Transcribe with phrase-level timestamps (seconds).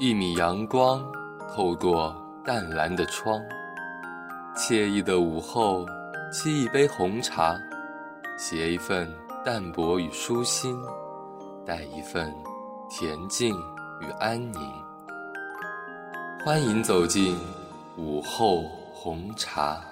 [0.00, 1.04] 一米阳光
[1.52, 2.14] 透过
[2.44, 3.36] 淡蓝的窗，
[4.56, 5.84] 惬意的午后，
[6.32, 7.58] 沏一杯红茶，
[8.38, 9.12] 携一份
[9.44, 10.80] 淡泊与舒心，
[11.66, 12.32] 带一份
[12.88, 13.52] 恬静
[14.00, 14.72] 与安宁。
[16.44, 17.36] 欢迎走进
[17.96, 18.62] 午后
[18.92, 19.82] 红茶。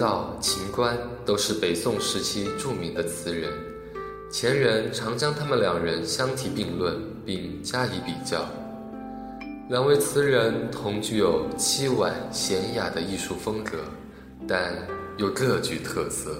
[0.00, 0.96] 道、秦观
[1.26, 3.52] 都是北宋时期著名的词人，
[4.32, 8.48] 前人常将他们两人相提并论，并加以比较。
[9.68, 13.76] 两位词人同具有凄婉娴雅的艺术风格，
[14.48, 14.74] 但
[15.18, 16.34] 又各具特色。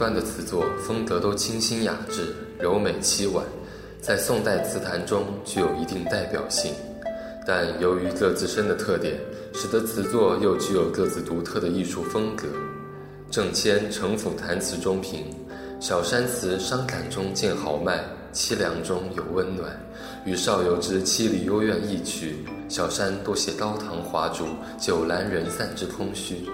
[0.00, 3.44] 道、秦观的词作风格都清新雅致、柔美凄婉，
[4.00, 6.72] 在宋代词坛中具有一定代表性。
[7.46, 9.20] 但由于各自身的特点，
[9.52, 12.46] 使得词作又具有各自独特的艺术风格。
[13.30, 15.26] 郑谦《城府谈词》中评：
[15.80, 19.68] 小山词伤感中见豪迈，凄凉中有温暖。
[20.24, 24.46] 与少游之凄离幽怨异曲，小山多写高堂华烛、
[24.78, 26.48] 酒阑人散之空虚。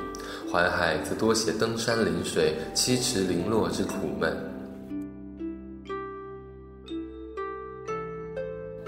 [0.56, 4.34] 淮海则多写登山临水、栖池零落之苦闷。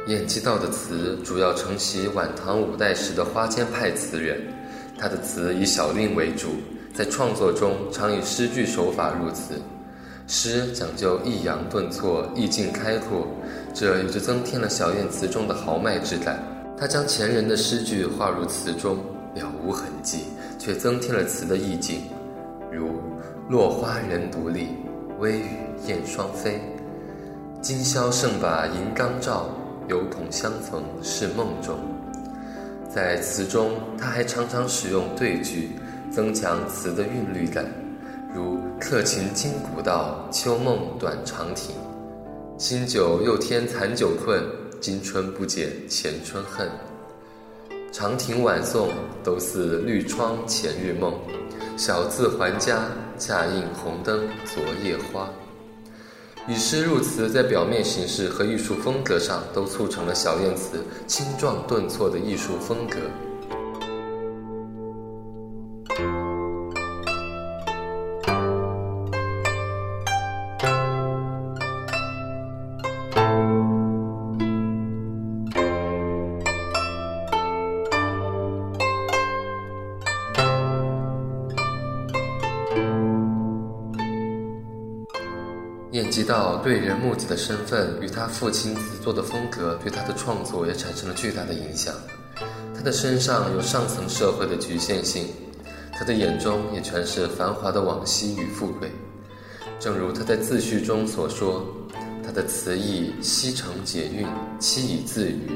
[0.06, 4.41] 晏几道的词主要承袭晚唐五代时的花间派词人，
[4.98, 6.52] 他的词以小令为主，
[6.95, 9.61] 在创作中常以诗句手法入词，
[10.27, 13.27] 诗讲究抑扬顿挫、意境开阔，
[13.74, 16.42] 这也就增添了小晏词中的豪迈之感。
[16.78, 18.96] 他将前人的诗句画入词中，
[19.34, 20.20] 了无痕迹。
[20.58, 22.02] 却增添了词的意境，
[22.70, 23.01] 如
[23.48, 24.69] “落花人独立，
[25.19, 25.46] 微雨
[25.86, 26.61] 燕双飞。
[27.63, 29.48] 今宵胜把银缸照，
[29.89, 31.79] 犹同相逢是梦中。”
[32.92, 35.70] 在词中，他还常常使用对句，
[36.11, 37.64] 增强词的韵律感，
[38.35, 41.75] 如“客情今古道，秋梦短长亭。
[42.57, 44.42] 新酒又添残酒困，
[44.80, 46.69] 今春不减前春恨。”
[47.91, 48.91] 长亭晚送，
[49.25, 51.15] 都似绿窗前日梦。
[51.77, 52.85] 小字还家，
[53.19, 55.29] 恰映红灯昨夜花。
[56.47, 62.97] 以诗入词，在表面形式和艺术风格上，都促成了小燕词轻壮顿挫的艺术风格。
[85.98, 91.92] 晏几道对人木子的身份与他父亲词作的风格，对他的创作也产生了巨大的影响。
[92.73, 95.27] 他的身上有上层社会的局限性，
[95.92, 98.92] 他的眼中也全是繁华的往昔与富贵。
[99.81, 101.67] 正如他在自序中所说
[102.25, 104.25] ：“他的词意西成解韵，
[104.61, 105.51] 期以自语，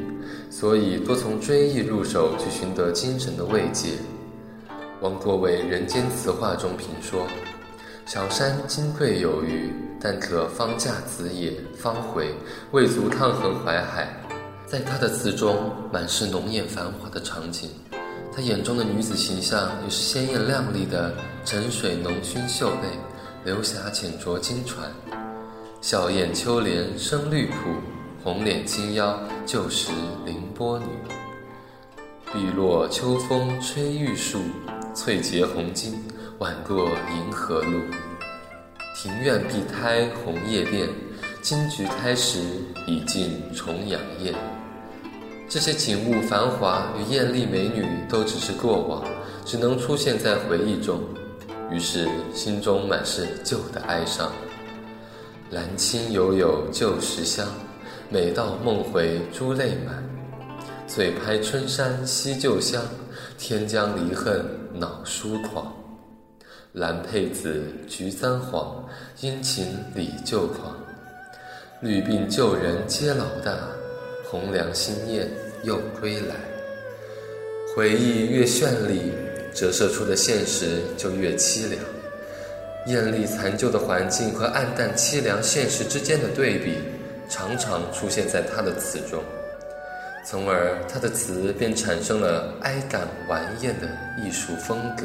[0.50, 3.90] 所以多从追忆入手去寻得精神的慰藉。”
[5.00, 7.28] 王国维《人间词话》中评说。
[8.04, 12.34] 小山金贵有余，但可方驾子也方回，
[12.72, 14.08] 未足趟横淮海。
[14.66, 17.70] 在他的词中，满是浓艳繁华的场景。
[18.34, 21.14] 他眼中的女子形象也是鲜艳亮丽的，
[21.44, 22.88] 沉水浓熏秀背，
[23.44, 24.90] 流霞浅酌金船。
[25.80, 27.54] 笑靥秋莲生绿浦，
[28.24, 29.92] 红脸轻腰旧时
[30.24, 30.86] 凌波女。
[32.32, 34.40] 碧落秋风吹玉树，
[34.94, 35.92] 翠结红巾。
[36.38, 37.78] 晚过银河路，
[38.94, 40.88] 庭院碧苔红叶遍，
[41.40, 42.38] 金菊开时
[42.86, 44.34] 已尽重阳夜。
[45.48, 49.04] 这些景物繁华与艳丽美女都只是过往，
[49.44, 51.00] 只能出现在回忆中。
[51.70, 54.30] 于是心中满是旧的哀伤。
[55.50, 57.48] 兰青犹有旧时香，
[58.10, 60.02] 每到梦回珠泪满。
[60.86, 62.82] 醉拍春山惜旧乡，
[63.38, 64.44] 天将离恨
[64.74, 65.72] 恼疏狂。
[66.72, 68.82] 蓝佩子，菊簪黄，
[69.20, 70.74] 殷勤礼旧狂。
[71.82, 73.54] 绿鬓旧人皆老大，
[74.24, 75.28] 红娘新燕
[75.64, 76.34] 又归来。
[77.76, 79.12] 回忆越绚丽，
[79.54, 81.78] 折射出的现实就越凄凉。
[82.86, 86.78] 艳丽残旧的环境和暗淡凄凉现实之间的对比，
[87.28, 89.22] 常常出现在他的词中，
[90.24, 93.86] 从而他的词便产生了哀感顽艳的
[94.24, 95.04] 艺术风格。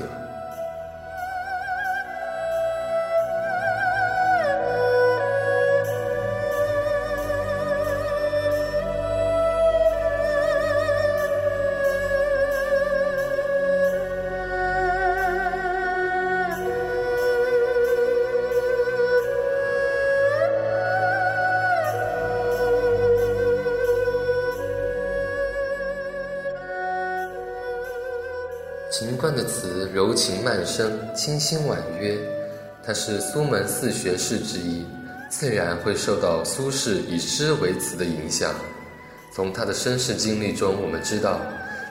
[29.00, 32.18] 秦观的词柔情曼声，清新婉约。
[32.84, 34.84] 他是苏门四学士之一，
[35.30, 38.56] 自然会受到苏轼以诗为词的影响。
[39.32, 41.40] 从他的身世经历中，我们知道，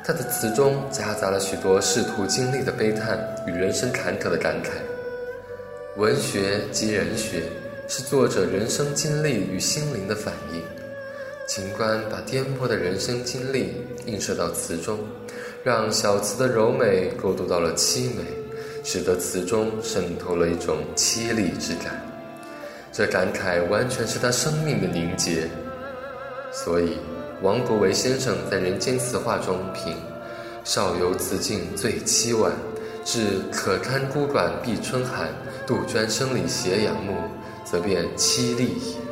[0.04, 3.16] 他的词中夹杂了许多仕途经历的悲叹
[3.46, 4.70] 与人生坎坷的感慨。
[5.96, 7.44] 文学即人学，
[7.86, 10.60] 是作者人生经历与心灵的反应。
[11.46, 13.74] 秦观把颠簸的人生经历
[14.06, 14.98] 映射到词中。
[15.66, 18.22] 让小词的柔美过渡到了凄美，
[18.84, 22.00] 使得词中渗透了一种凄厉之感。
[22.92, 25.48] 这感慨完全是他生命的凝结。
[26.52, 26.98] 所以，
[27.42, 29.92] 王国维先生在《人间词话》中评
[30.62, 32.52] ：“少游词境最凄婉，
[33.04, 35.26] 至可堪孤馆闭春寒，
[35.66, 37.12] 杜鹃声里斜阳暮，
[37.64, 39.05] 则变凄厉也。”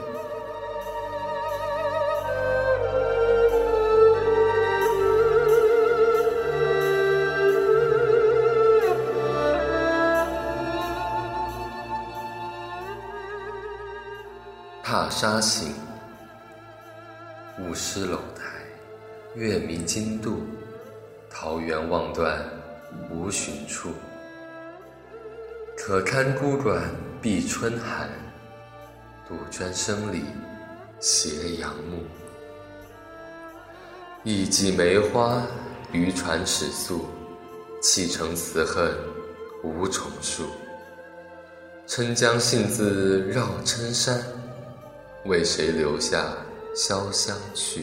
[15.15, 15.73] 沙行，
[17.61, 18.43] 雾失楼台，
[19.37, 20.41] 月迷津渡，
[21.31, 22.45] 桃源望断
[23.09, 23.91] 无寻处。
[25.77, 26.83] 可堪孤馆
[27.23, 28.11] 闭春寒，
[29.29, 30.25] 杜鹃声里
[30.99, 32.03] 斜阳暮。
[34.25, 35.47] 一季梅花，
[35.93, 37.07] 渔船始宿，
[37.81, 38.93] 弃城辞恨
[39.63, 40.43] 无重数。
[41.87, 44.21] 郴江信自绕郴山。
[45.27, 46.37] 为谁留下
[46.77, 47.83] 潇湘曲？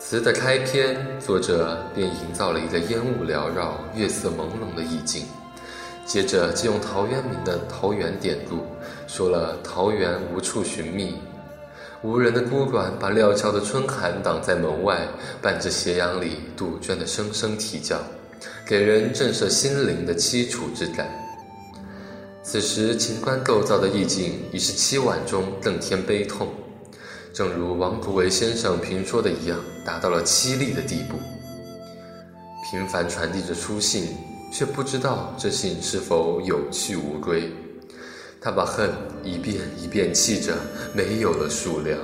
[0.00, 5.26] 词的开篇，作者便营造了一个烟雾缭绕、月色朦胧的意境。
[6.04, 8.66] 接着，借用陶渊明的《桃源》典故，
[9.06, 11.14] 说了桃源无处寻觅，
[12.02, 15.06] 无人的孤馆把料峭的春寒挡在门外，
[15.40, 17.96] 伴着斜阳里杜鹃的声声啼叫，
[18.66, 21.27] 给人震慑心灵的凄楚之感。
[22.50, 26.48] 此时，秦观构造的意境已是凄婉中更添悲痛，
[27.30, 31.18] 正如王国维先生评说的一样，达到了凄厉的地步。
[32.70, 34.16] 频繁传递着书信，
[34.50, 37.52] 却不知道这信是否有去无归。
[38.40, 38.92] 他把恨
[39.22, 40.56] 一遍一遍记着，
[40.94, 42.00] 没有了数量。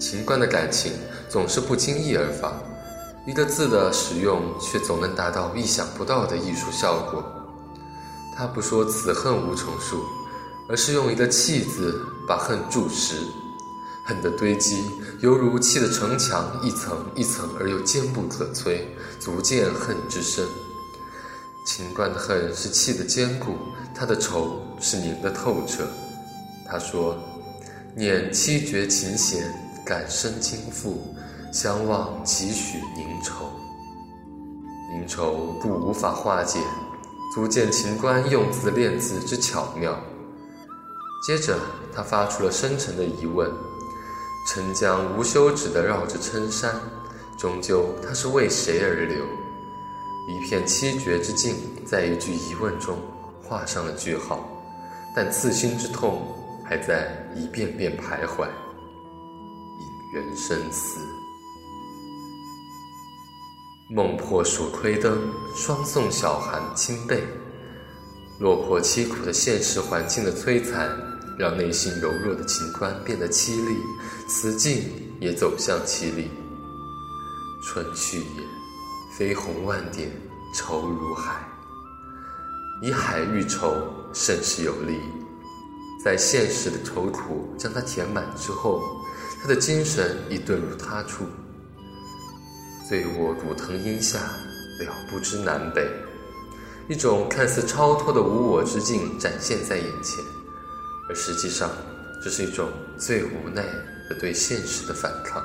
[0.00, 0.92] 秦观的感情
[1.28, 2.50] 总是不经意而发，
[3.26, 7.22] 一个字的使用，却总能达到意想不到的艺术效果。
[8.38, 10.04] 他不说此恨无重数，
[10.68, 13.16] 而是用一个“气”字把恨注实，
[14.04, 14.80] 恨的堆积
[15.18, 18.82] 犹如砌的城墙，一层一层而又坚不可摧，
[19.18, 20.46] 足见恨之深。
[21.66, 23.56] 秦观的恨是砌的坚固，
[23.92, 25.84] 他的愁是凝的透彻。
[26.64, 27.18] 他说
[27.96, 29.52] ：“念七绝琴弦，
[29.84, 30.94] 感生倾覆，
[31.52, 33.50] 相望几许凝愁。
[34.92, 36.60] 凝愁不无法化解。”
[37.34, 39.98] 足见秦观用字练字之巧妙。
[41.26, 41.58] 接着，
[41.94, 43.50] 他发出了深沉的疑问：
[44.46, 46.74] 郴江无休止地绕着郴山，
[47.38, 49.24] 终究它是为谁而流？
[50.30, 52.98] 一片七绝之境，在一句疑问中
[53.42, 54.48] 画上了句号，
[55.14, 58.46] 但刺心之痛还在一遍遍徘徊，
[59.80, 61.17] 引人深思。
[63.90, 65.18] 梦破蜀窥灯，
[65.56, 67.24] 双送小寒侵背。
[68.38, 70.90] 落魄凄苦的现实环境的摧残，
[71.38, 73.78] 让内心柔弱的情观变得凄厉，
[74.28, 74.82] 词境
[75.20, 76.30] 也走向凄厉。
[77.64, 78.42] 春去也，
[79.16, 80.10] 飞鸿万点，
[80.54, 81.48] 愁如海。
[82.82, 83.72] 以海喻愁，
[84.12, 85.00] 甚是有力。
[86.04, 88.82] 在现实的愁苦将他填满之后，
[89.40, 91.24] 他的精神已遁入他处。
[92.88, 95.86] 醉卧古藤阴下，了不知南北。
[96.88, 100.24] 一种看似超脱的无我之境展现在眼前，
[101.06, 101.68] 而实际上，
[102.24, 103.62] 这是一种最无奈
[104.08, 105.44] 的对现实的反抗。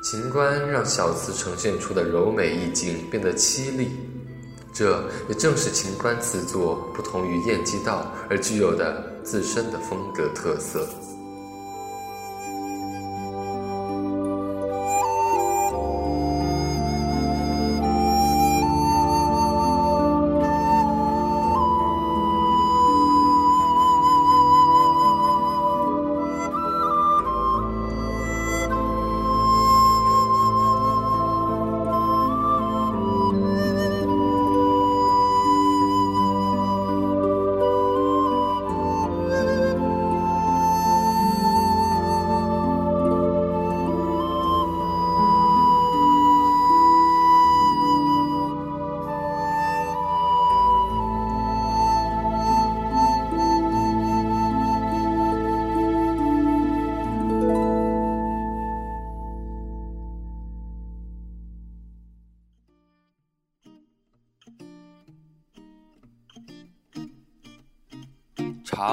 [0.00, 3.90] 秦观让小词呈现出的柔美意境变得凄厉，
[4.72, 10.88] 这也正是秦观词作不同于晏几道而具有的自身的风格特色。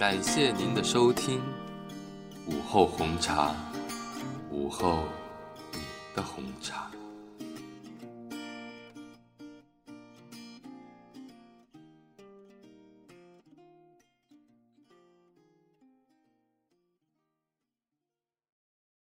[0.00, 1.42] 感谢您的收听，
[2.46, 3.54] 午后红茶，
[4.50, 5.04] 午后
[5.74, 5.78] 你
[6.14, 6.90] 的红茶。